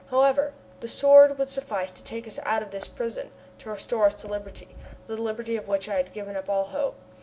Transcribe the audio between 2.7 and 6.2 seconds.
this prison, to restore us to liberty that liberty of which I had